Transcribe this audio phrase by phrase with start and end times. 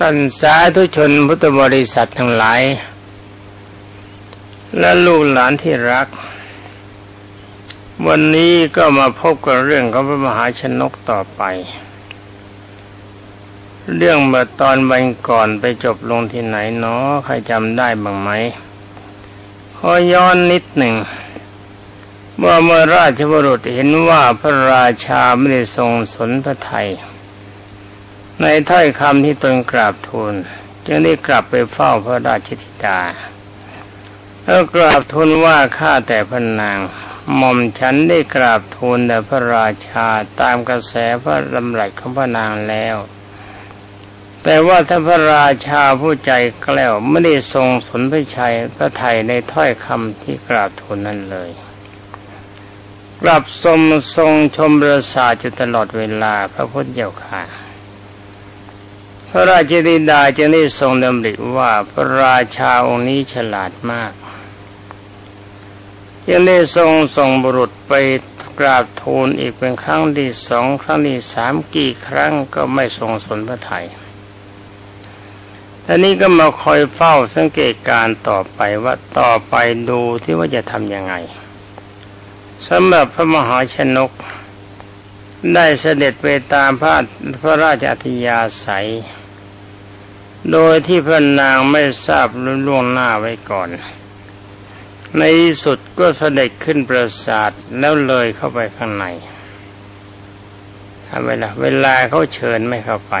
[0.00, 2.62] ตันสาธุชนพุทธบริษัททั้งหลาย
[4.78, 6.08] และลูกหลานที่รัก
[8.06, 11.42] วันนี้ก็มาพบกับเรื่องของพระมหาชนกต่อไป
[13.96, 18.30] เรื่องเมื่อตอนวันก่อนไปจบลงที่ไหนเนาะใครจำได้บ้างไหม
[19.76, 20.94] ขอย้อนนิดหนึ่ง
[22.44, 26.88] ว่าเมื่อราชบุรุษเห็นว่าพระราชาไม่ได้ทรงสนพระไทย
[28.42, 30.34] ในถ้อยคำที่ตนกราบทูล
[30.86, 33.00] จึงได้กลับไปเฝ้าพระราชธิดา
[34.44, 36.78] แล้วกราบทูลว่าข้าแต่พระนาง
[37.36, 40.06] หม่อมฉันได้กราบทูลแด่พระราชา
[40.40, 42.96] ตามกระแสพระดำรัสของพระนางแล้ว
[44.42, 51.50] แต่ว่าท่านพระราชาผู้ใจแกล้วไม่ได้ทรงสนพระชัยพระไทยในถ้อยคำที่กราบทูลนั้นเลย
[53.20, 53.80] กลับทรง
[54.16, 57.63] ทรงชมประสาทอยู่ตลอดเวลาพระพุทธเจ้าค่ะ
[59.36, 64.12] พระราชธิดาจึงได้ทรงดำริว่าพระราชาองค์นี้ฉลาดมาก
[66.28, 67.92] ยังได้ทรงส่งบุรุษไป
[68.58, 73.86] กราบทูลอีกเป็นครั้งที่สองครั้งที่สามกี่ครั้งก็ไม่ทรงสนพระไทย
[75.88, 79.54] อันนี้ก็มาคอยเฝ้าสังเกตการต่อไปว่าต่อไป
[79.88, 81.14] ดูที่ว่าจะทำยังไง
[82.68, 84.12] สำหรับพระมหาชนก
[85.54, 86.94] ได้เสด็จไปตามพระ
[87.42, 88.88] พระราชอัธยาศัย
[90.52, 92.28] โดยที่พระนางไม่ทราบ
[92.66, 93.68] ล่วงหน้าไว้ก่อน
[95.18, 99.06] ในที่สุดก็เสด็จขึ้นปราสาทแล้วเลยเข้าไปข้างใน
[101.08, 103.14] ทำไมล่ะเวลาเขาเชิญไม่เข้าไป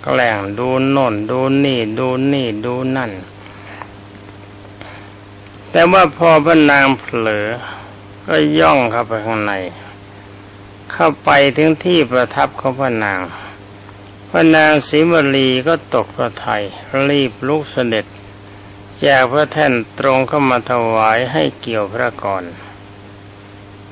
[0.00, 3.12] แก็แรงดูโน่นดูนี่ ดูนี่ดูนั่น
[5.70, 7.46] แต่ว่าพอพระนางเผลอ
[8.26, 9.52] ก็ย่องเข้าไปข้างใน
[10.92, 13.20] เข้าไปถึงที่ประทับของพระนาง
[14.36, 16.62] พระนางศรีวลีก็ตกพระทยัย
[17.08, 18.06] รีบลุกเสด็จ
[18.98, 22.44] แจกพระแท่นตรงเข้ามาถวายให้เกี่ยวพระกร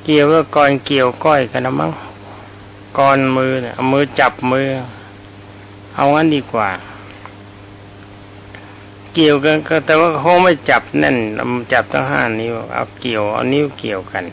[0.04, 1.92] เกี่ยวพระกรเกี่ยวก้อยกันนะมั้ง
[2.98, 4.68] กรมือเนี่ยมือจับมือ
[5.94, 6.68] เอางั้นดีกว่า
[9.14, 11.16] เกี่ยวกันก็แต่ว่าเขาไม่จับแน่น
[11.72, 14.24] จับทั้งห้านิ้วเอาเกี่ยวเอานิ้วเกี่ยวกัน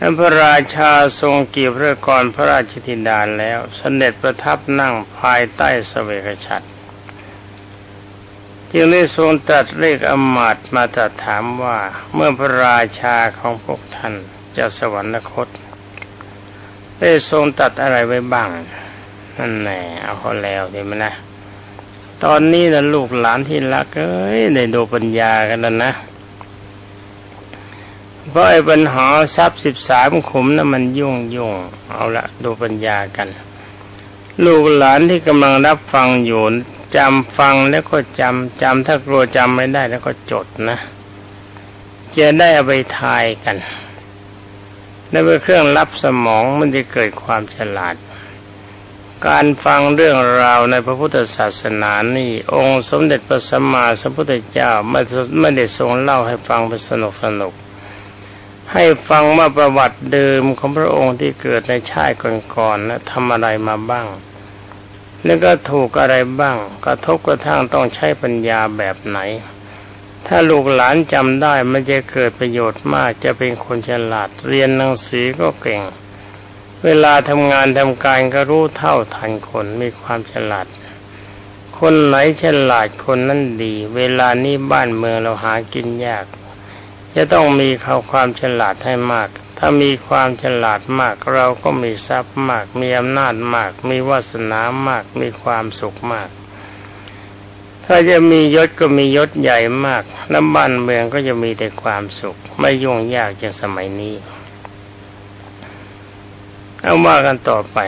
[0.00, 6.66] นั้นพระราชาทรงเกี่ยวพระกรพระราชธิดาแล้วสเสด็จประทับนั่งภายใต้สเวกฉัตร
[8.72, 11.78] จึงได้ทรงตรัสเรียกอมาตมาตรัสถามว่า
[12.14, 14.14] เมื่อพระราชาของพวกท่าน
[14.56, 15.48] จะสวรรคต
[16.98, 18.48] ได้ทรงตัดอะไรไว้บ้าง
[19.38, 21.12] นั่นแน่เอาเขาแล้วดีไหมนะ
[22.24, 25.92] ตอนนี้นะลูกหลานที่รักเอ้ยได้ดูปัญญากันแล้วนะ
[28.30, 29.06] เพราะไอ้ปัญหา
[29.36, 31.52] ทรัพย์สิบสามขุมนะ่ะมันยุ่งยุ่ง
[31.90, 33.28] เอาละดูปัญญากัน
[34.44, 36.42] ลูกหลานที่กำลังรับฟังอยู่
[36.96, 40.78] จำฟังแล้วก็จำจำถ้ากลัวจำไม่ได้แล้วก็จดนะ
[42.16, 43.56] จะได้เอาไปทายกัน
[45.12, 47.94] นั่นเป็นเครื่องรับสมองมันจะเกิดความฉลาด
[49.26, 55.00] การฟังเรื่องราวในพระพุทธศาสนานี่ องค์สมเด็จพระสัมมาสัมพุทธเจ้าไม่
[55.40, 57.54] ไม่ได้ทรงเล่าให้ฟังเป็นสนุกสนุก
[58.72, 62.14] ให้ฟังว่าประวัติเดิมของพระองค์ที่เกิดในชาติ
[62.56, 64.06] ก่อนๆนะทำอะไรมาบ้าง
[65.24, 69.18] แล้วก็ถูกอะไรบ้าง กระทบกระทั่งต้องใช้ปัญญาแบบไหน
[70.26, 75.82] ถ้าลูกหลานจำได้มันจะเกิดประโยชน์มากจะเป็นคนฉลาด เรียนหนังสือก็เก่ง
[76.84, 80.66] เวลาทำงานทำการก็รู้เท่าทันคนมีความฉลาด
[81.78, 86.24] คนไหนฉลาดคนนั้นดี เวลานี้บ้านเมืองเราหากินยาก
[87.16, 96.30] จะต้องมีเขาความฉลาดให้มาก ถ้ามีความฉลาดมากเราก็มีทรัพย์มาก มีอำนาจมาก มีวาสนามาก มีความสุขมาก
[97.84, 104.14] ถ้าจะมียศก็มียศใหญ่มากและบ้านเมืองก็จะมีแต่ความสุข ไม่ยุ่งยากอย่างสมัยนี้
[106.82, 107.78] เอาว่ากันต่อไป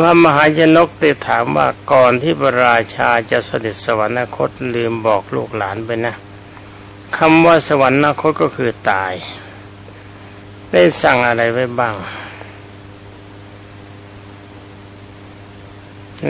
[0.00, 6.14] พระมหาชนกได้ถามว่าก่อนที่พระราชาจะเสด็จสวรรคตลืมบอกลูกหลานไปนะ
[7.16, 9.14] คำว่าสวรรคตก็คือตาย
[10.70, 11.94] ได้สั่งอะไรไว้บ้าง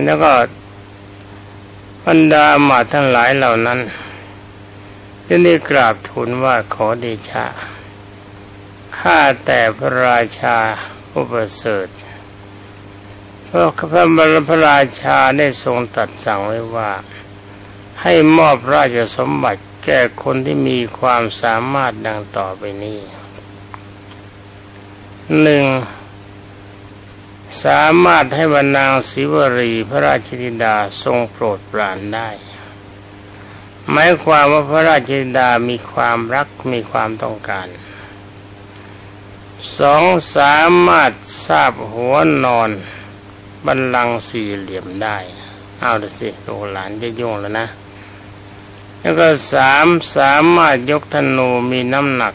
[0.04, 0.32] แล้วก็
[2.06, 3.80] บรรดามาทั้งหลายเหล่านั้น
[5.26, 7.46] จึงได้กราบทูลว่าขอเดชะ
[8.98, 10.56] ข้าแต่พระราชา
[11.08, 11.88] ผู้ประเสริฐ
[13.44, 16.90] เพราะพระบรมพระราชาได้ทรงตัดสั่งไว้ว่า
[18.02, 22.98] ให้มอบราชสมบัติ แก่คนที่มีความสามารถดังต่อไปนี้
[25.42, 25.66] หนึ่ง
[27.64, 32.28] สามารถให้บรรนางศิวรีพระราชธิดาทรงโปรดปรานได้
[33.90, 37.68] หมายความว่าพระราชธิดามีความรักมีความต้องการ
[39.78, 40.04] สอง
[40.36, 40.56] สา
[40.86, 41.12] มารถ
[41.46, 42.14] ทราบหัว
[42.44, 42.70] นอน
[43.66, 45.16] บันลังสี่เหลี่ยมได้
[45.80, 47.68] เอาดูสิลูกหลานจะยุ่งแล้วนะ
[49.00, 49.86] แล้วก็สาม
[50.16, 52.34] สามารถยกธนูมีน้ำหนัก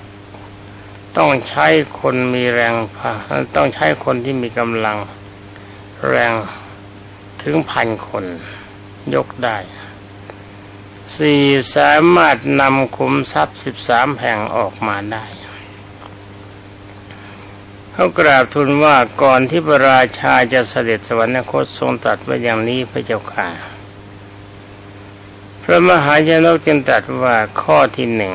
[1.18, 1.68] ต้องใช้
[2.00, 3.12] คนมีแรงพา
[3.56, 4.98] ต้องใช้คนที่มีกำลัง
[6.10, 6.34] แรง
[7.42, 8.26] ถึงพันคน
[9.16, 9.58] ยกได้
[11.18, 11.44] สี่
[11.76, 15.26] สามารถนำขุมทรัพย์สิบสามแห่งออกมาได้
[17.92, 23.73] เขากราบทูลว่าก่อนที่พระราชาจะเสด็จสวรรคตทรงตรัสว่าอย่างนี้พระเจ้าค่ะ
[25.64, 28.34] พระมหาชนกจึงตรัสว่าข้อที่หนึ่ง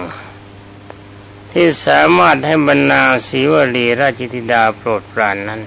[1.53, 5.63] ที่สามารถให้บรรณาศีวลีราชธิดาโปรดปรานนั้น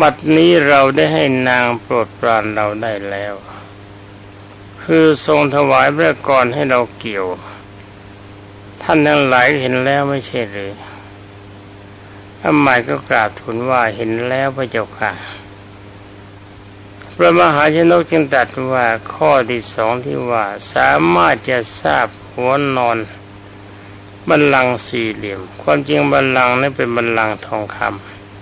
[0.00, 3.34] บัดนี้เราได้ให้นางโปรดปรานเราได้แล้ว
[4.82, 7.26] คือทรงถวายพระกรให้เราเกี่ยว
[8.82, 10.72] ท่านทั้งหลายเห็นแล้วไม่ใช่หรือ
[12.42, 15.12] ทำไมก็กราบทูลว่าเห็นแล้วพระเจ้าค่ะ
[17.22, 20.44] พระมหาชนกจึงตรัสว่าข้อที่สองที่ว่า
[20.74, 22.98] สามารถจะทราบหัวนอน
[24.28, 27.78] บันลังสี่เหลี่ยม ความจริงบันลังนั้นเป็นบันลังทองค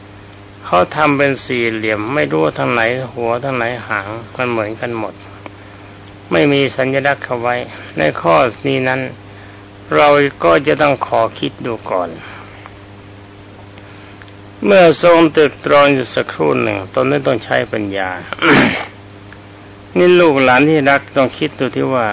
[0.01, 2.81] ำเขาทำเป็นสี่เหลี่ยม ไม่รู้ทางไหน
[3.15, 5.15] หัวทางไหนหางมันเหมือนกันหมด
[6.31, 7.55] ไม่มีสัญลักษณ์เขาไว้
[7.99, 8.35] ในข้อ
[8.67, 9.01] นี้นั้น
[9.97, 10.09] เรา
[10.45, 12.11] ก็จะต้องขอคิดดูก่อน
[14.65, 18.11] เมื่อทรงตึกตรองอยู่สักครู่หนึ่งตนนั้นต้องใช้ปัญญา
[19.97, 22.09] นี่ลูกหลานที่รักต้องคิดดูที่ว่า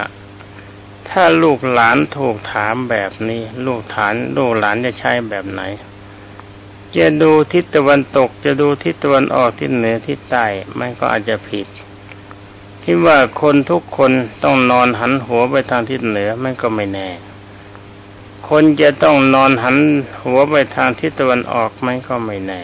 [1.10, 5.62] ถ้าลูกหลานถูกถามแบบนี้ ลูกฐานลูกหลานจะใช้แบบไหน
[6.96, 10.46] จะดูทิศตะวันตก จะดูทิศตะวันออกทิศเหนือทิศใต้
[10.78, 11.66] มันก็อาจจะผิด
[12.82, 17.08] ที่ว่าคนทุกคนต้องนอนหันหัวไปทางทิศเหนือมันก็ไม่แน่
[18.48, 19.76] คนจะต้องนอนหัน
[20.24, 22.60] หัวไปทางทิศตะวันออกไหมก็ไม่แน่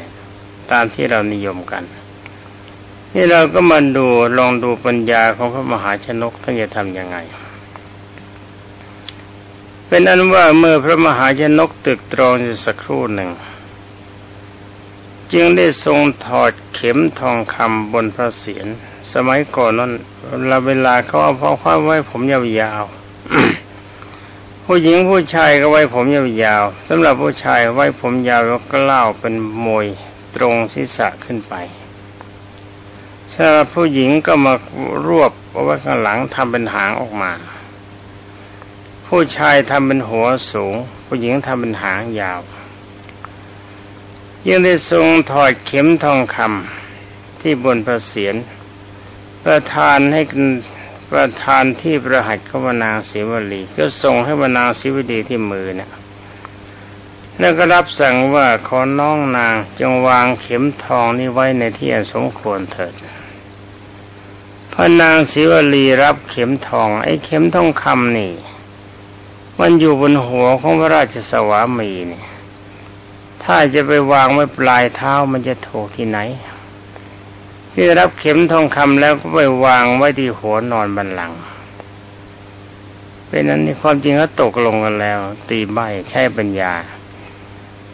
[0.70, 1.84] ตามที่เรานิยมกัน
[3.14, 4.06] นี่เราก็มาดู
[4.38, 7.16] ลองดูปัญญาของพระมหาชนกท่านจะทำยังไง
[9.88, 13.30] เป็นอันว่าเมื่อพระมหาชนกตึกตรองสักครู่หนึ่ง
[15.32, 18.66] จึงได้ทรงถอดเข็มทองคำบนพระเศียร
[19.12, 19.92] สมัยก่อนนั้น
[20.48, 23.01] เราเวลาเขาเอาพ่อคว้าไว้ผมยาวๆ
[24.74, 29.34] ผู้หญิงผู้ชายก็ไว้ผมยาวๆสำหรับผู้ชายไว้ผมยาวแล้วก็เล่าเป็น
[29.64, 29.86] มวย
[30.36, 31.54] ตรงศีรษะขึ้นไป
[33.34, 34.54] สำหรับผู้หญิงก็มา
[35.06, 37.32] รวบเอาไว้ข้างหลังทำเป็นหางออกมา
[39.06, 40.74] ผู้ชายทำเป็นหัวสูง
[41.06, 42.40] ผู้หญิงทำเป็นหางยาว
[44.46, 48.34] ยังได้ทรงถอดเข็มทองคำที่บนพระเศียร
[49.44, 50.22] ประทานให้
[51.12, 55.90] ประทานที่ประหัตขวนางศิวลี ก็ส่งให้วนางศิวลีที่มือเนี่ย
[57.38, 62.94] แล้วก็รับสั่งว่าขอน้องนางจงวางเข็มทองนี้ไว้ในที่อันสมควรเถิด
[64.72, 68.32] พระนางศิวลีรับเข็มทอง ไอ้เข็มทองคำนี่
[69.58, 72.22] มันอยู่บนหัวของพระราชสวามีนี่
[73.42, 76.18] ถ้าจะไปวางไว้ปลายเท้ามันจะถูกที่ไหน
[77.72, 81.32] ที่รับเข็มทองคำแล้วก็ไปวางไว้ที่หัวนอนบันหลัง
[83.28, 85.78] เป็นนั้นในความจริงก็ตกลงกันแล้ว ตีใบ
[86.10, 86.72] ใช้ปัญญา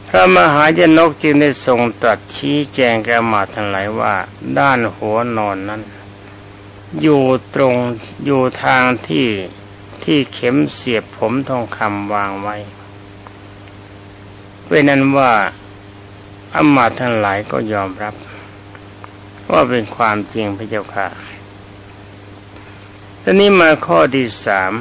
[0.08, 4.14] พระมหาจนกจึงได้ทรงตรัสชี้แจงแกมาทั้งหลายว่า
[4.58, 5.82] ด้านหัวนอนนั้น
[7.00, 7.22] อยู่
[7.54, 7.74] ตรง
[8.24, 9.26] อยู่ทางที่
[10.02, 12.56] ที่เข็มเสียบผมทองคำวางไว้
[14.66, 15.32] เป็นนั้นว่า
[16.54, 18.14] อมาทั้งหลายก็ยอมรับ
[19.50, 21.06] ว่าเป็นความจริงพระเจ้าค่ะ
[23.22, 24.72] ทีนี้มาข้อที่สาม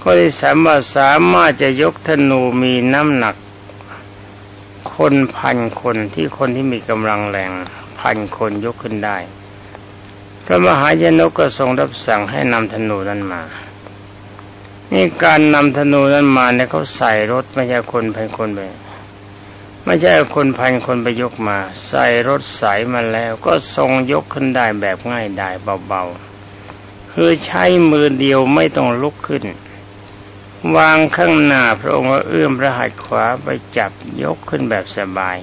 [0.00, 3.36] ข้อที่สามว่าสามารถจะยกธนูมีน้ำหนัก
[4.94, 7.52] คนพันคนที่คนที่มีกำลังแรง
[7.98, 9.16] พันคนยกขึ้นได้
[10.44, 13.42] พระมหายนกก็ทรงรับสั่งให้นำธนูนั้นมา
[14.92, 18.60] นี่การนำธนูนั้นมาเนี่ยเขาใส่รถไม่ใช่คนพันคนไป
[19.84, 25.48] ไม่ใช่คนพันคนไปยกมา ใส่รถสายมาแล้ว ก็ทรงยกขึ้นได้แบบง่ายได้
[25.86, 29.44] เบาๆคือใช้มือเดียวไม่ต้องลุกขึ้น
[30.76, 35.38] วางข้างหน้าพระองค์เอื้อมพระหัตถ์ขวาไปจับยกขึ้นแบบสบาย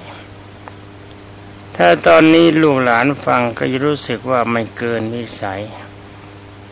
[1.76, 5.62] ถ้าตอนนี้ลูกหลานฟังก็จะรู้สึกว่าไม่เกินวิสัย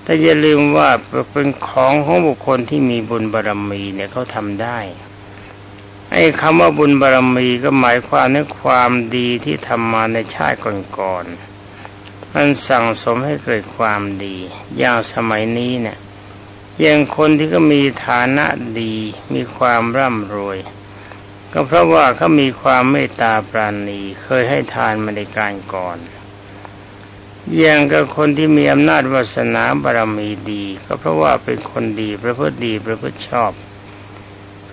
[0.03, 0.89] แต่อย่าลืมว่า
[1.33, 4.79] เป็นของของบุคคลที่มีบุญบารรมีเนี่ยเขาทำได้
[6.13, 10.59] ไอ้คำว่าบุญบารมีก็หมายความในความดีที่ทำมาในชาติ
[10.99, 14.37] ก่อนๆมันสั่งสมให้เกิดความดี
[14.79, 15.99] อย่างสมัยนี้เนี่ย
[16.81, 18.47] อย่างคนที่ก็มีฐานะ
[18.81, 18.95] ดี
[19.35, 20.59] มีความร่ำรวย
[21.53, 25.99] ก็เพราะว่าเขามีความเมตตาปราณีเคยให้ทานมาในการก่อน
[27.59, 33.53] อย่างกับคนที่มีอำนาจวาสนาบารมีดี ก็เพราะว่าเป็นคนดีประพฤติดีประพฤติชอบ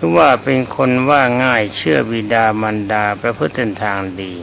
[0.00, 4.34] พราะว่าเป็นคนว่าง่ายเชื่อบิดามารดาประพฤติทางดี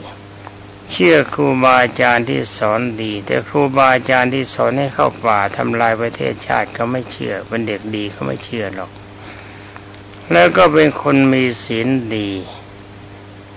[0.92, 8.92] เชื่อครูบาอาจารย์ที่สอนดี แต่ครูบาอาจารย์ที่สอนให้เข้าป่าทำลายประเทศชาติเขาไม่เชื่อเป็นเด็กดีเขาไม่เชื่อหรอก
[10.32, 12.30] แล้วก็เป็นคนมีศีลดี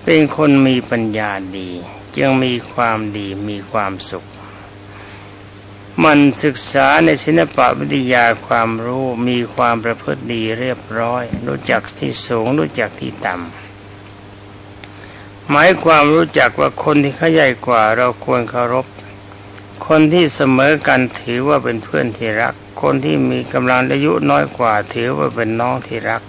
[0.03, 1.69] เป็นคนมีปัญญาดี
[2.15, 4.25] จึงมีความดีมีความสุข
[6.03, 18.85] มันศึกษาในศิลปะวิทยาความรู้มีความประพฤติดีเรียบร้อย รู้จักที่สูงรู้จักที่ต่ำหมายความรู้จักว่าคนที่เขาใหญ่กว่าเราควรเคารพ
[19.87, 26.21] คนที่เสมอกันถือว่าเป็นเพื่อนที่รัก คนที่มีกำลังอายุน้อยกว่า ถือว่าเป็นน้องที่รัก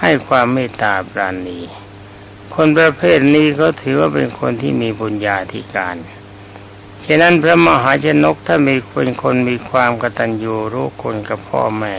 [0.00, 1.60] ให้ความเมตตาปราณี
[2.54, 5.96] คนประเภทนี้เขาถือว่าเป็นคนที่มีบุญญาธิการ
[7.06, 11.94] ฉะนั้นพระมหาชนกถ้ามีคนคนมีความกตัญญูรู้คนกับพ่อแม่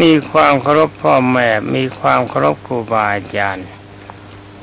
[0.00, 3.66] มีความเคารพพ่อแม่ มีความเคารพครูบาอาจารย์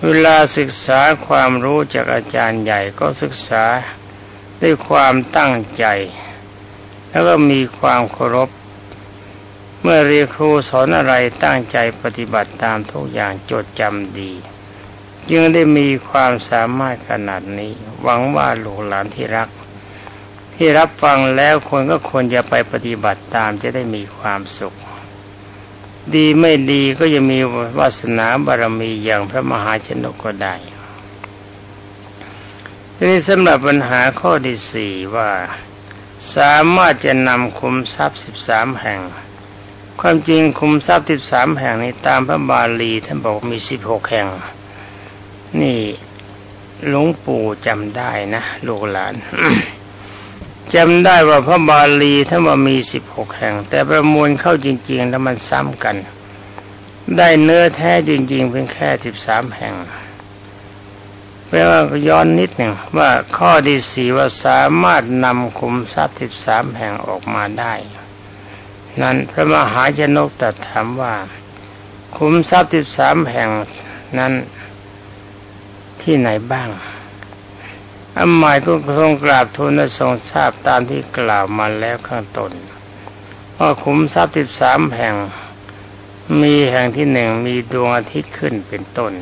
[0.06, 3.66] เวลาศึกษาความรู้จากอาจารย์ใหญ่ก็ศึกษา
[4.62, 5.86] ด้วยความตั้งใจ
[7.10, 8.50] แล้วก็มีความเคารพ
[9.82, 11.14] เมื่อเรียนครูสอนอะไร
[11.44, 14.32] ตั้งใจปฏิบัติตามทุกอย่างจดจำดี
[15.30, 19.50] จึงได้มีความสามารถขนาดนี้ หวังว่าลูกหลานที่รัก
[20.56, 24.76] ที่รับฟังแล้วคนก็ควรจะไปปฏิบัติตามจะได้มีความสุข
[26.16, 27.40] ดีไม่ดีก็จะมี
[27.80, 30.56] วาสนาบารมีอย่างพระมหาชนกก็ได้
[32.96, 35.32] ทีนี้สำหรับปัญหาข้อที่สี่ว่า
[36.36, 39.02] สามารถจะนำคุมทรัพย์สิบสามแห่ง
[40.02, 44.28] ความจริงคุมทรัพย์สิบสามแห่งในตามพระบาลีท่านบอกมีสิบหกแห่ง
[45.60, 45.80] นี่
[46.88, 49.14] หลวงปู่จำได้นะลูกหลาน
[50.76, 55.96] จำได้ว่าพระบาลีท่านว่ามีสิบหกแห่ง แต่ประมวลเข้าจริง ๆ แล้วมันซ้ำกัน
[57.18, 59.76] ได้เนื้อแท้จริง ๆ เพียงแค่สิบสามแห่ง
[61.48, 67.74] แปลว่าย้อนนิดหนึ่งว่าข้อที่สี่ว่าสามารถนำคุมทรัพย์สิบสามแห่งออกมาได้
[69.02, 71.14] นั้นพระมหาชนกตรัสถามว่า
[72.18, 73.50] คุมทรัพย์สิบสามแห่ง
[74.20, 74.34] นั้น
[76.04, 76.70] ที่ไหนบ้าง
[78.18, 82.52] อันหมายก็ทรงกราบทูลและทรงทราบตามที่กล่าวมาแล้วข้างต้น
[83.58, 85.16] ว่าขุมทรัพย์สิบสามแห่ง
[86.42, 89.14] มีแห่งที่หนึ่งมีดวงอาทิตย์ขึ้นเป็นต้น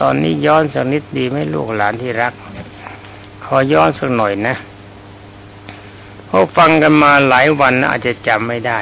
[0.00, 2.34] ตอนนี้ย้อนสักนิดดีไหมลูกหลานที่รัก
[3.44, 4.56] ขอย้อนสักหน่อยนะ
[6.30, 8.80] พวกฟังกันมาหลายวันอาจจะจำไม่ได้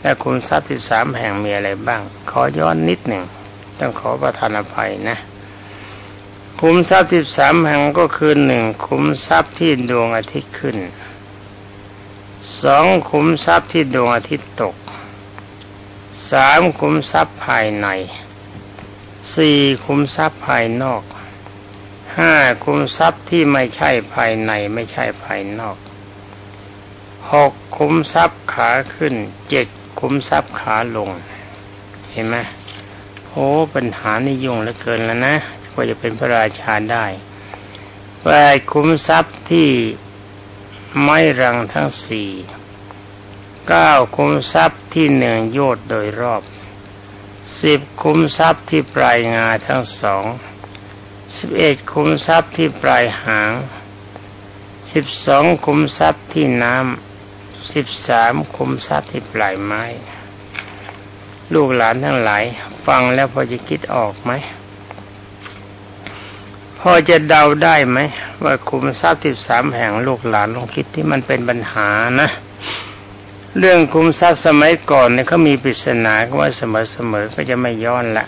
[0.00, 3.24] แต่ขุมทรัพย์สิบสามแห่งมีอะไรบ้าง ขอย้อนนิดหนึ่ง
[3.78, 5.16] ต้องขอประทานอภัยนะ
[6.60, 10.78] ขุมทรัพย์ที่สามแห่งก็คือหนึ่งขุมทรัพย์ที่ดวงอาทิตย์ขึ้น
[12.62, 14.76] สองขุมทรัพย์ที่ดวงอาทิตย์ตก
[16.30, 17.86] สามขุมทรัพย์ภายใน
[19.34, 21.02] สี่ขุมทรัพย์ภายนอก
[22.18, 22.34] ห้า
[22.64, 25.76] ขุมทรัพย์ที่ไม่ใช่ภายในไม่ใช่ภายนอก
[27.32, 29.14] หกขุมทรัพย์ขาขึ้น
[29.48, 29.66] เจ็ด
[30.00, 31.10] ขุมทรัพย์ขาลง
[32.12, 32.36] เห็นไหม
[33.28, 35.36] โอ้ปัญหานี่ยุ่งเหลือเกินแล้วนะ
[35.74, 37.06] ว่าจะเป็นพระราชาได้
[38.22, 39.68] แปดคุ้มทรัพย์ที่
[41.00, 42.30] ไม้รังทั้งสี่
[43.68, 46.42] เก้าคุ้มทรัพย์ที่หนึ่งโยดโดยรอบ
[47.62, 50.24] สิบคุ้มทรัพย์ที่ปลายงาทั้งสอง
[51.36, 53.52] สิบเอ็ดคุ้มทรัพย์ที่ปลายหาง
[54.92, 59.84] สิบสองคุ้มทรัพย์ที่น้ำสิบสามคุ้มทรัพย์ที่ปลายไม้
[61.54, 62.44] ลูกหลานทั้งหลาย
[62.86, 64.32] ฟังแล้วพอจะคิดออกไหม
[66.90, 67.98] อจะเดาได้ไหม
[68.44, 71.88] ว่าคุมทรัพย์สิบสามแห่งลูกหลานลองคิดที่มันเป็นปัญหา
[72.20, 72.28] นะ
[73.58, 78.26] เรื่องคุมทรัพย์สมัยก่อนเนี่ยเขามีปริศนาว่าเสมอๆก็จะไม่ย้อนละ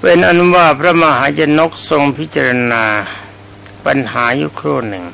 [0.00, 2.84] เป็นอนุว่าพระมหาจนกทรงพิจารณา
[3.86, 5.06] ปัญหายุครู่หนึ่ง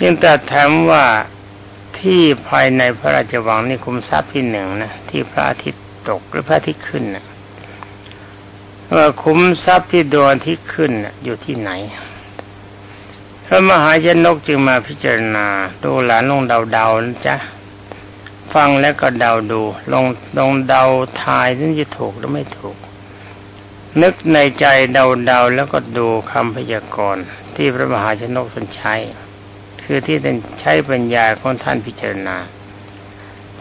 [0.00, 1.04] จึงแต่ถามว่า
[1.98, 7.24] ที่ภายในพระราชวังนี่คุมทรัพย์ที่หนึ่งนะที่พระอาทิตย์ตกหรือพระอาทิตย์ขึ้นนะ
[8.94, 10.92] ว่าคุ้มทรัพย์ที่ดวนที่ขึ้น
[11.24, 11.70] อยู่ที่ไหน
[13.46, 15.46] พระมหาชนกจึงมาพิจารณา
[15.82, 17.36] ดูหลานลงเดาๆนะจ๊ะ
[18.54, 20.04] ฟังแล้วก็เดาดู ลง
[20.38, 20.82] ลงเดา
[21.22, 22.76] ทายถึงจะถูกหรือไม่ถูก
[24.02, 27.24] นึกในใจเดาเดาแล้วก็ดูคำพยากรณ์
[27.54, 28.94] ที่พระมหาชนกท่านใช้
[29.82, 32.36] คือที่ท่านใช้ปัญญาของท่านพิจารณา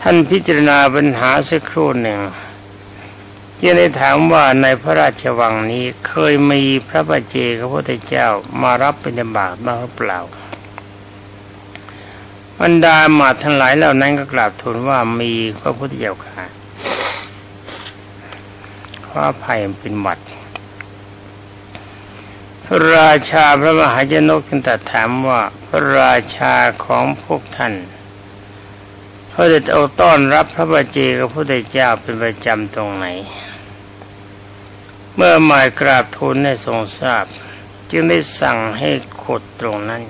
[0.01, 2.19] ท่านพิจารณาปัญหาสักครู่หนึ่ง
[3.65, 8.27] ที่ได้ถามว่าในพระราชวังนี้เคยมีพระบัจเจกพระพุทธเจ้า
[8.61, 10.19] มารับเป็นบาตบ้างหรือเปล่า
[12.59, 16.43] บรรดาหมาทั้งหลายเหล่านั้นก็กราบทูลว่ามีพระพุทธเจ้าค่ะ
[19.05, 20.19] ขออภัยเป็นหมัด
[22.65, 26.53] พระราชาพระมหาชนกจึงตรัสถามว่าพระราชา
[26.85, 27.73] ของพวกท่าน
[29.31, 33.07] พระเดชเอาต้อนรับพระบาเจกับพระพุทธเจ้าเป็นประจำตรงไหน
[35.15, 37.25] เมื่อหมายกราบทูลให้ทรงทราบ
[37.91, 38.89] จึงได้สั่งให้
[39.23, 40.03] ขุดตรงนั้น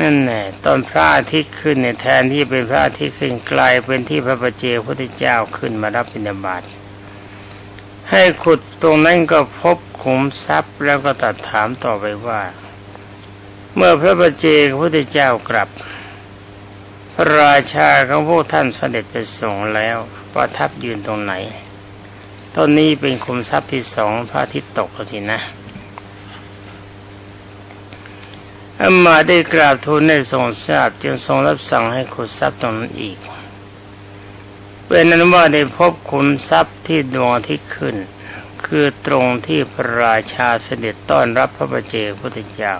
[0.00, 6.62] นั่นแน่ตอนพระอาทิตย์ขึ้นเนี่ยแทนที่เป็นพระอาทิตย์ขึ้นกลายเป็นที่พระประเจพระพุทธเจ้าขึ้นมารับบิณฑบาต
[8.10, 12.40] ให้ขุดตรงนั้นก็พบขุมทรัพย์แล้วก็ตัดถามต่อไปว่า
[13.74, 15.68] เมื่อพระประเจพรพุทธเจ้ากลับ
[17.14, 19.96] พระราชาของพวกท่านเสด็จไปส่งแล้ว
[20.34, 21.34] ประทับยืนตรงไหน
[22.56, 25.40] ต้นนี้เป็นคุมทรัพย์ที่สองพระอาทิตย์ตกแล้วสินะ
[28.80, 33.18] อามาได้กราบทูลในทรงทราบจึงทรงรับสั่งให้ขุดทรัพย์ตรงนั้นอีก
[34.86, 37.96] เป็นนั้นว่าได้พบขุมทรัพย์ที่ดวงที่ขึ้น
[38.66, 42.74] คือตรงที่พระราชาเสด็จต้อนรับพระบเจพุทธเจ้า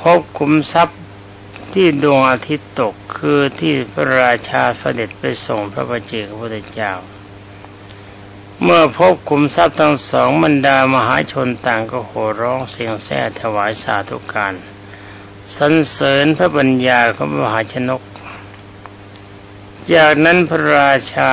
[0.00, 0.98] พบขุมทรัพย์
[1.74, 6.92] ที่ดวงอาทิตย์ตกคือที่พระราชาเสด็จไปส่งพระบเจพุทธเจ้า
[8.64, 14.54] เมื่อพบขุมทรัพย์ทั้งสองบรรดามหาชนต่างก็โห่ร้องเสียงแซ่ถวายสาธุการ
[15.56, 18.02] สรรเสริญพระปัญญาของมหาชนก
[19.94, 21.32] จากนั้นพระราชา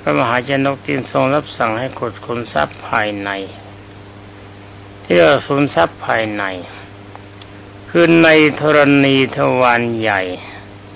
[0.00, 3.30] พระมหาชนกจึงทรงรับสั่งให้ขุดขุมทรัพย์ภายใน
[5.04, 6.44] ที่เรียกขุมทรัพย์ภายใน
[7.88, 8.28] คือใน
[8.60, 10.20] ธรณีทวารใหญ่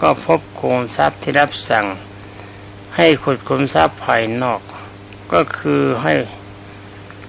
[0.00, 1.86] ก็พบขุมทรัพย์ที่รับสั่ง
[2.96, 4.62] ให้ขุดขุมทรัพย์ภายนอก
[5.32, 6.12] ก็คือให้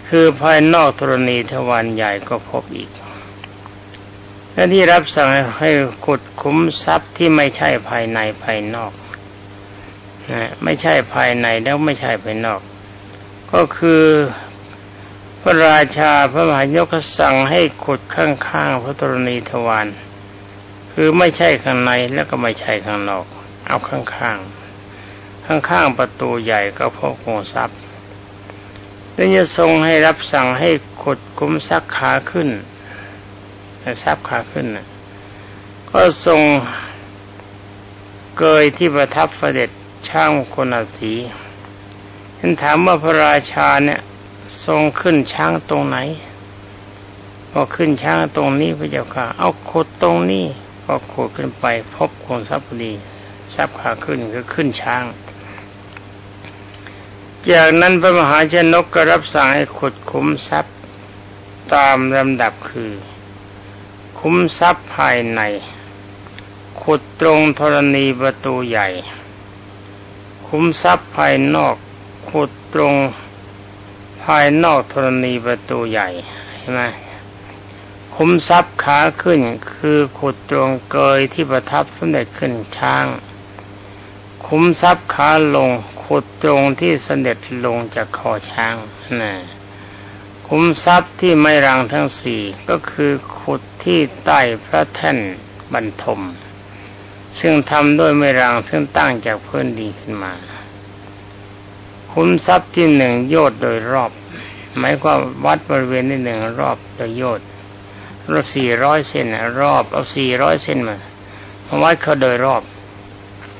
[0.10, 2.92] คือภายนอกธรณีทวารใหญ่ก็พบอีก
[4.54, 5.70] และที่รับสั่งให้
[6.06, 8.94] ขุดคุ้มทรัพย์ที่ไม่ใช่ภายในภายนอก
[10.32, 12.62] นะไม่ใช่ภายในแล้วไม่ใช่ภายนอก
[13.54, 14.04] ก็คือ
[15.42, 16.88] พระราชาพระมหายก
[17.20, 19.88] สั่งให้ขุดข้างๆพระธรณีทวาร
[20.94, 23.26] คือไม่ใช่ข้างในแล้วก็ไม่ใช่ข้างนอก
[23.68, 27.80] เอาข้างๆข้างๆประตูใหญ่ก็พบโงทรัพย์
[29.14, 30.70] แล้วจะทรงให้รับสั่งให้
[31.02, 32.50] ขุดคุ้มซักขาขึ้น
[34.04, 34.66] ซับขาขึ้น
[35.90, 36.42] ก็ทรง
[38.38, 39.70] เกยที่ประทับเสด็จ
[40.08, 41.14] ช่างคนอาศี
[42.40, 44.00] ท่านถามว่าพระราชาเนี่ย
[44.66, 45.98] ทรงขึ้นช้างตรงไหน
[47.54, 50.46] ก็ขึ้นช้างตรงนี้พระเจ้าค่ะ เอาขุดตรงนี้
[50.86, 52.94] ก็ขุดขึ้นไปพบคนทรัพย์ดี
[53.56, 55.04] ทรัพย์ขาขึ้นก็ขึ้นช้าง
[57.48, 60.76] จากนั้นพระมหาชนกก็รับสั่งให้ขุดคุ้มทรัพย์
[61.74, 62.92] ตามลำดับคือ
[64.20, 65.42] คุ้มทรัพย์ภายใน
[66.82, 68.88] ขุดตรงธรณีประตูใหญ่
[70.48, 71.76] คุ้มทรัพย์ภายนอก
[72.30, 72.96] ขุดตรง
[74.24, 76.10] ภายนอกธรณีประตูใหญ่
[76.60, 76.82] ใช่ไหม
[78.16, 79.42] คุ้มทรัพย์ขาขึ้น
[79.74, 83.06] คือขุดตรงเกยที่ประทับสมเด็จขึ้นช้าง
[84.48, 85.72] คุ้มทรัพย์ขาลง
[86.14, 88.76] ขุดตรงที่เสด็จลงจากคอช้าง
[89.22, 89.34] นะ
[90.48, 95.18] คุ้มทรัพย์ที่ไม่รังทั้งสี่ก็คือขุดที่ใต้พระแท่น
[95.74, 96.22] บรรทม
[97.40, 100.34] ซึ่งทำด้วยไม่รังซึ่งตั้งจากพื้นดินขึ้นมา
[102.12, 104.12] คุ้มทรัพย์ที่หนึ่งโยดโดยรอบ
[104.78, 107.42] หมายความวัดบริเวณที่หนึ่งรอบโดยโยด
[108.32, 109.28] รอบสี่ร้อยเซน
[109.62, 110.98] รอบเอาสี่ร้อยเซนมา
[111.84, 112.64] วัดเขาโดยรอบ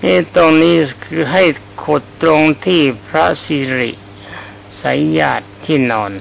[0.04, 1.44] นี่ตรงนี้คือให้
[1.84, 3.92] ขุดตรงที่พระสิริ
[4.82, 6.12] สายญาติที่นอน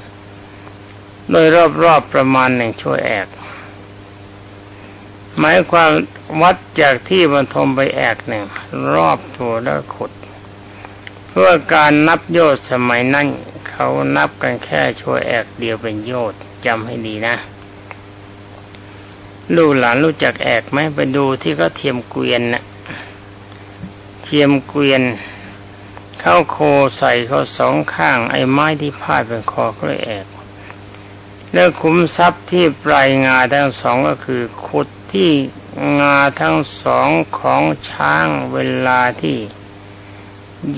[1.31, 1.47] โดย
[1.83, 3.29] รอบๆประมาณหนึ่งชั่วแอก
[5.39, 5.91] หมายความ
[6.43, 8.45] วัดจากที่บรรทมไปแอกหนึ่ง
[8.95, 10.13] รอบตัวแล้วขุด
[11.29, 13.27] เพื่อการนับโยชน์สมัยนั้น
[13.69, 13.87] เขา
[14.17, 17.37] นับกันแค่ชั่วแอกเดียวเป็นโยชน์จำให้ดีนะ
[19.57, 22.63] ลูกหลานรู้จักแอกไหมไปดูที่เขาเทียมเกวียนนะ่ะ
[24.31, 25.03] เทียมเกวียน
[26.21, 26.57] เข้าโค
[26.99, 30.27] ใส่เขาสองข้าง ไอ้ไม้ที่พาดเป็นคอก็เลยแอก
[31.53, 35.31] แล้วขุมทรัพย์ที่ปลายงาทั้งสองก็คือขุดที่
[36.01, 39.37] งาทั้งสองของช้างเวลาที่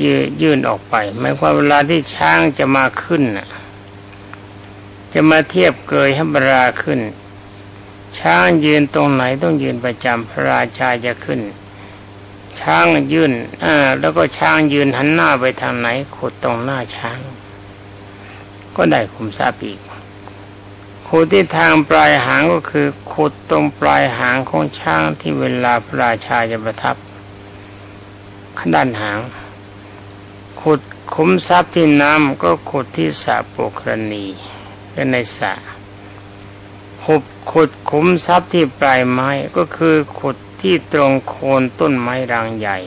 [0.00, 3.48] ยืยื่นออกไปหมายความเวลาที่ช้างจะมาขึ้นน่ะ
[5.12, 7.00] จะมาเทียบเกยให้บราขึ้น
[8.18, 11.40] ช้างยืนตรงไหนต้องยืนประจำพระราชาจะขึ้น
[12.60, 13.32] ช้างยืน
[13.64, 17.18] อ่าแล้วก็ช้างยืนหันหน้าไปทางไหนขุดตรงหน้าช้าง
[18.76, 19.80] ก็ได้คุมทราบอีก
[21.08, 26.96] ขุดที่ทางปลายหางก็คือขุดตรงปลายหางของช้างที่เวลาพระราชาจะประทับ
[28.58, 29.18] ขด้านหาง
[30.60, 30.80] ขุด
[31.14, 34.26] คุ้มทรัพย์ที่น้ำก็ขุดที่สระโปกรณี
[34.92, 35.52] และในสระ
[37.06, 42.78] หุบขุดคุ้มทรัพย์ที่ปลายไม้ก็คือขุด ที่ตรงโคนต้นไม้รางใหญ่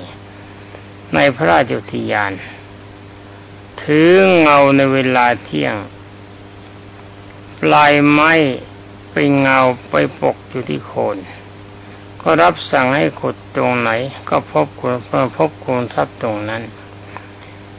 [1.13, 2.31] ในพระราชอุทยาน
[3.81, 5.75] ถือเงาในเวลาเที่ยง
[7.62, 8.33] ปลายไม้
[9.12, 9.57] ไปเงา
[9.89, 11.17] ไปปกอยู่ที่โคน
[12.21, 13.89] ก็รับสั่งให้ขุดตรงไหน
[14.29, 14.93] ก็พบคุณ
[15.38, 16.63] พบคุณทรัพย์ตรงนั้น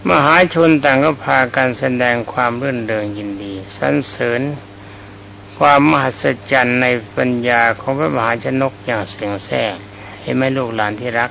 [0.08, 4.40] มหาชนต่างก็พากันแสดงความรื่นเริงยินดี สรรเสริญ
[5.58, 6.86] ความมหัศจรรย์ใน
[7.16, 9.62] ปัญญาของพระมหาชนกอย่างเที่ยงแท้
[10.22, 11.30] เห็นไหมลูกหลานที่รัก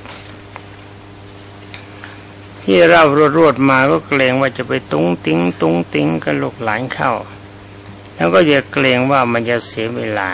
[2.64, 3.02] ที่เล่า
[3.38, 7.12] รวดมาก็เกรงว่าจะไปตุ้งติ้งตุ้งติ้งกับลูกหลานเข้า
[8.16, 10.30] แล้วก็อย่าเกรงว่ามันจะเสียเวลา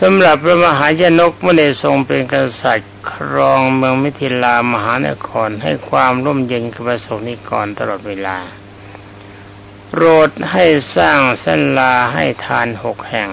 [0.00, 8.38] สำหรับพระมหาชนกเมื่อได้ทรงเป็นกษัตริย์ครองเมืองมิถิลามหานครให้ความร่มเย็นกับประสงนิกรตลอดเวลา
[9.98, 13.30] โปรดให้สร้างเส้นลาให้ทานหกแห่ง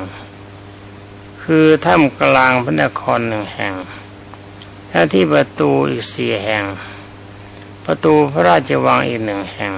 [1.44, 3.74] คือถ้ำกลางพระนครหนึ่งแห่ง
[4.90, 6.64] และที่ประตูอีกสี่แห่ง
[7.86, 9.74] ประตูพระราชวังอีกหนึ่งแห่ง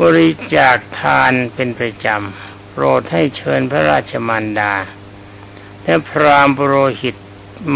[0.00, 4.74] บริจาคทานเป็นประจำ โปรดให้เชิญพระราชมารดา
[5.84, 7.16] และพรามปรหิต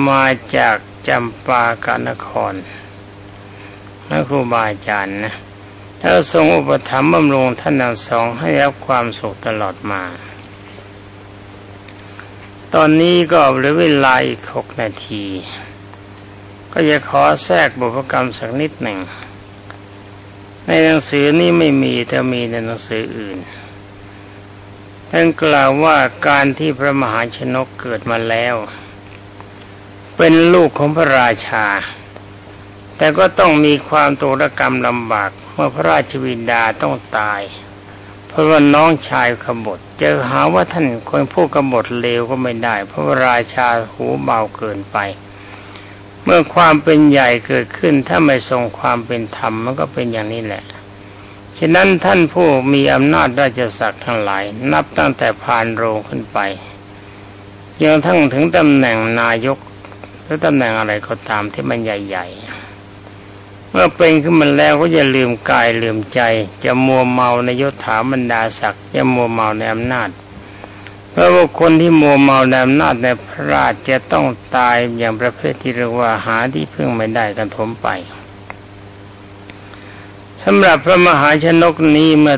[0.08, 0.24] มา
[0.56, 0.76] จาก
[1.08, 2.54] จำปากานคร
[4.06, 5.34] และครูบาอาจารย์นะ
[6.00, 10.02] แล้วทรงอุปถัมภ์บำรุงท่านทั้งสองให้รับความสุขตลอดมา
[12.74, 15.24] ตอนนี้ก็เหลือเวลาอีกหกนาที
[16.72, 18.98] ก็จะขอแทรกบุพกรรมสักนิดหนึ่ง
[20.66, 23.38] ในหนังสือนี้ไม่มีแต่มีในหนังสืออื่น
[25.10, 25.96] ท่านกล่าวว่า
[26.28, 28.56] การที่พระมหาชนกเกิดมาแล้ว
[30.16, 31.66] เป็นลูกของพระราชา
[32.96, 37.40] แต่ก็ต้องมีความตุรกรรมลำบาก เมื่อพระราชวินดาต้องตาย
[38.28, 44.98] เพราะว่าน้องชายขบฏเจอหาว่าท่านคนพูดกบฏเลวก็ไม่ได้ เพราะว่าราชาหูเบาเกินไป
[46.22, 50.64] เมื่อความเป็นใหญ่เกิดขึ้นถ้าไม่ทรงความเป็นธรรมมันก็เป็นอย่างนี้แหละ
[51.58, 56.38] ฉะนั้นท่านผู้มีอำนาจราชศักดิ์ทั้งหลาย นับตั้งแต่ผ่านโรงขึ้นไป
[57.82, 59.58] ยังทั้งถึงตำแหน่งนายก
[60.22, 62.57] หรือตำแหน่งอะไรก็ตามที่มันใหญ่ ๆ
[63.70, 66.20] เมื่อเป็นขึ้นมาแล้วก็อย่าลืมกายลืมใจ
[66.64, 70.08] จะมัวเมาในยศถาบรรดาศักดิ์จะมัวเมาในอำนาจ
[71.10, 74.26] เพราะว่าคนที่มัวเมาในอำนาจในพระราชจะต้อง
[74.56, 77.88] ตายอย่างประเภทที่เรียกว่าหาที่พึ่งไม่ได้กันถมไป
[80.44, 82.36] สำหรับพระมหาชนกนี้เมื่อ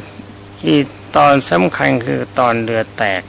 [0.67, 0.77] อี
[1.17, 3.23] ตอนสำคัญคือตอนเรือแตก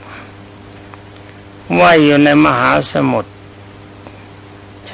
[1.78, 3.31] ว่าอยู่ในมหาสมุทร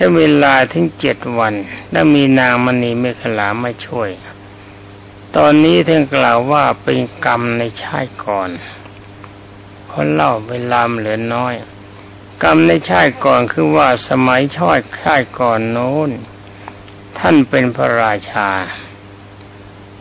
[0.00, 1.54] ช้เวลาถึงเจ็ดวัน
[1.92, 4.10] และมีนางมณีเมขลามาช่วย
[5.36, 8.50] ตอนนี้ท่านกล่าวว่าเป็นกรรมในชาติก่อน
[9.92, 11.54] คนเล่าเวลาเหลือน้อย
[12.42, 16.10] กรรมในชาติก่อนคือว่าสมัยชอดชาติก่อนโน้น
[17.18, 18.48] ท่านเป็นพระราชา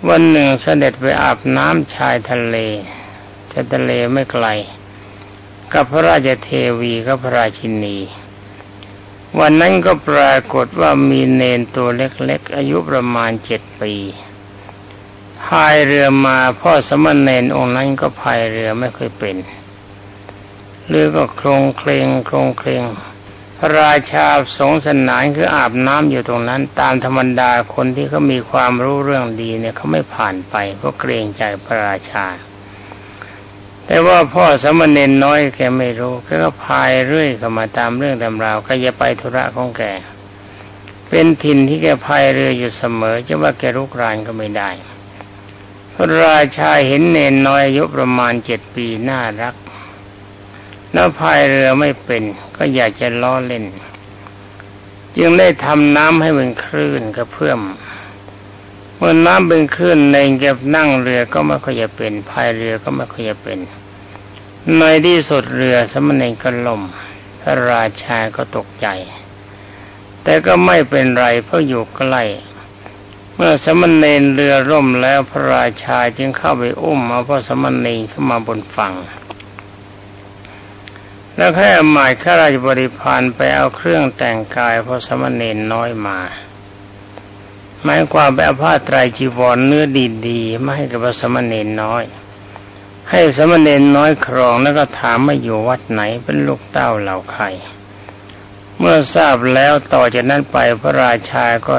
[0.07, 2.57] วันหนึ่งเสด็จไปอาบน้ำชายทะเล
[3.53, 4.47] จะทะเลไม่ไกล
[5.73, 7.97] กับพระราชเทวีกับพระราชินี
[9.39, 13.93] วันนั้นก็ปรากฏว่ามีเนนตัวเล็กๆ อายุประมาณเจ็ดปี
[15.45, 19.35] พายเรือมาพ่อสมณเณรองค์นั้นก็พายเรือไม่เคยเป็น
[20.87, 22.83] เรือก็โครงเคลงโครงเคลง
[23.57, 24.25] พระราชา
[24.59, 32.25] สงสนานคืออาบน้ำอยู่ตรงนั้น ตามธรรมดาคนที่เขามีความรู้เรื่องดีเนี่ยเขาไม่ผ่านไปเพราะเกรงใจพระราชา
[33.87, 39.83] แต่ว่าพ่อสมณเณรน้อยแกไม่รู้แกก็พายเรื่อยเข้ามาตามเรื่องตำราวก็จะไปธุระของแก
[41.09, 44.69] เป็นถิ่นที่แกพายเรืออยู่เสมอจะว่าแกรุกรานก็ไม่ได้
[45.93, 49.55] พระราชาเห็นเนนน้อยอายุประมาณเจ็ดปีน่ารัก
[50.93, 52.23] แล้วพายเรือไม่เป็น
[52.57, 53.65] ก็อยากจะล้อเล่น
[55.17, 57.59] จึงได้ทำน้ำให้เป็นคลื่นกระเพื่อม
[58.97, 63.59] เมื่อน้ำเป็นคลื่นในเก็บนั่งเรือก็ไม่ค่อยจะเป็นพายเรือก็ไม่ค่อยจะเป็น
[64.77, 66.81] ในที่สุดเรือสมณีก็ล่ม
[67.41, 68.87] พระราชาก็ตกใจ
[70.23, 72.23] แต่ก็ไม่เป็นไรเพราะอยู่ใกล้
[73.35, 78.93] เมื่อสมณเณรเรือร่มแล้วพระราชาจึงเข้าไปอุ้มเอาพระสมณเณรเข้ามาบนฝั่ง
[81.35, 86.17] แล้วให้หมายข้าราชบริพารไปเอาเครื่องแต่งกายพระสมณเณรน้อยมา
[87.89, 89.85] หมายความไปเอาผ้าไตรจีวรเนื้อ
[90.27, 92.03] ดีๆมาให้กับสมณเณรน้อย
[93.11, 97.43] ให้สมณเณรน้อยครองแล้วก็ถามมาอยู่วัดไหนเป็นลูกเต้าเหล่าใคร
[98.77, 101.75] เมื่อทราบแล้วต่อจากนั้นไปพระราชาก็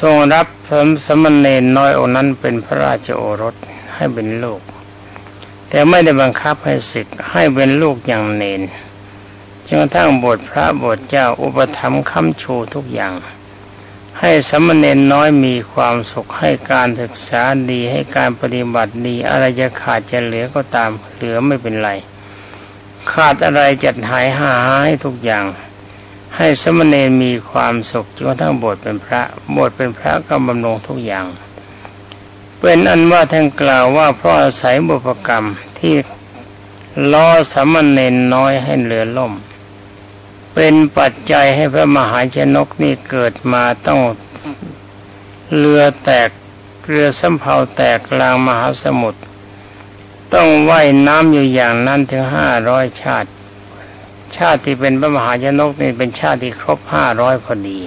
[0.00, 0.74] ทรงรับพร
[1.06, 3.54] สมณเณรน้อยองนั้นเป็นพระราชโอรส
[3.94, 4.60] ให้เป็นลูก
[5.68, 8.62] แต่ไม่ได้บังคับให้สิทธิ์ให้เป็นลูกอย่างเนน
[9.66, 13.14] จนกระทั่งบทพระบทเจ้าอุปถัมภ์คำชูทุกอย่าง
[14.24, 21.90] ให้สมณเณรน้อยมีความสุขให้การศึกษาดีให้การปฏิบัติดีอะไรจะขาดจะเหลือก็ตามเหลือไม่เป็นไร
[23.12, 24.52] ขาดอะไรจัดหายหา
[24.84, 25.44] ให้ทุกอย่าง
[26.36, 29.22] ให้สมณเณรมีความสุขจนกระทั่งบวชเป็นพระ
[29.54, 31.26] บวชเป็นพระก็บำรงทุกอย่าง
[32.60, 35.44] เป็นอันว่าท่านกล่าวว่าเพราะอาศัยบุพกรรม
[35.78, 35.94] ที่
[37.12, 39.32] ล้อสมณเณรน้อยให้เหลือล่ม
[40.54, 44.00] เป็นปัจจัยให้พระมหาชนกนี่เกิดมาต้อง
[45.56, 46.30] เรือแตก
[46.86, 49.20] เรือสำเภาแตกกลางมหาสมุทร
[50.34, 53.30] ต้องว่ายน้ำอยู่อย่างนั้นถึงห้าร้อยชาติ
[54.36, 57.80] ชาติที่เป็นพระมหาชนกนี่เป็นชาติที่ครบห้าร้อยพอดี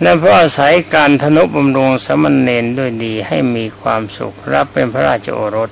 [0.00, 5.70] และเพราะอาศัยการธนุบำรุงสมณเณรด้วยดีให้มีความสุขรับเป็นพระราชโอรส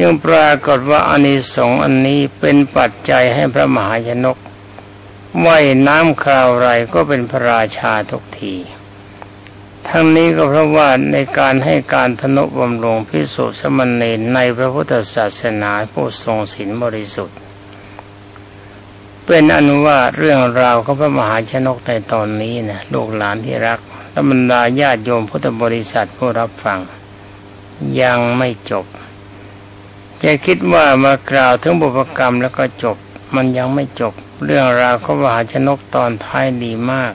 [0.00, 4.36] ยังปรากฏว่าอานิสงส์อันนี้เป็นปัจจัยให้พระมหาชนก
[5.44, 8.54] ว่ายน้ำคราวไรก็เป็นพระราชาทุกที
[9.88, 17.38] ทั้งนี้ก็เพราะว่าในการให้การทนุบำรุงพิสุสมณีในพระพุทธศาสนาผู้ทรงศีลบริสุทธิ์
[19.26, 26.78] เป็นอนุว่าเรื่องราวของพระมหาชนกในตอนนี้นะลูกหลานที่รักและบรรดาญาติโยมพุทธบริษัทผู้รับฟัง
[28.02, 28.86] ยังไม่จบ
[30.22, 32.96] จะคิดว่ามากล่าวถึงบุพกรรมแล้วก็จบ
[33.34, 34.14] มันยังไม่จบ
[34.44, 37.12] เรื่องราวของมหาชนกตอนท้ายดีมาก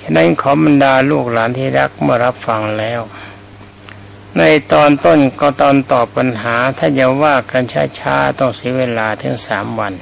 [0.00, 3.00] ฉะนั้นขอบรรดาลูกหลานที่รักเมื่อรับฟังแล้ว
[4.38, 7.64] ในตอนต้นก็ตอนตอบปัญหาถ้าจะว่ากัน
[8.00, 9.92] ช้าๆต้องเสียเวลาถึงสามวัน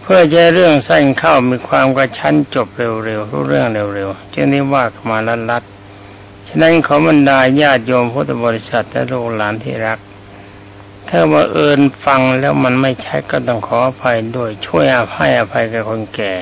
[0.00, 5.18] เพื่อจะเรื่องสั้นเข้ามีความกระชั้นจบเร็วๆรู้เรื่องเร็วๆจึงได้ว่ามา
[5.50, 9.98] ลัดๆฉะนั้นขอบรรดาญาติโยมพุทธบริษัทและลูกหลานที่รัก
[11.14, 16.34] ถ้าว่าเอินฟังแล้วมันไม่ใช่ก็ต้องขออภัยด้วยช่วยอภัยอภัยกับคนแก่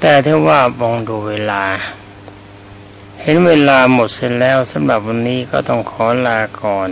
[0.00, 1.64] แต่ถ้าว่ามองดูเวลา
[3.22, 6.90] เห็นเวลาหมดเสร็จแล้วสำหรับวันนี้ก็ต้องขอลาก่อน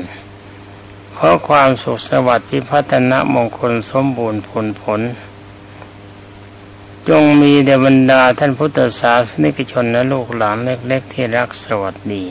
[1.16, 5.00] ขอความสุขสวัสดิ์พิพัฒนมงคลสมบูรณ์ผลผล
[7.08, 12.24] จงมีเดบรรดาท่านพุทธศาสนิกชนและลูกหลานเล็กๆที่รักสวัสดี